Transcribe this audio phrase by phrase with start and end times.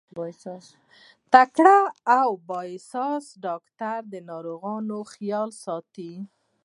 [1.33, 1.77] تکړه
[2.19, 6.13] او با احساسه ډاکټر د ناروغ خيال ساتي.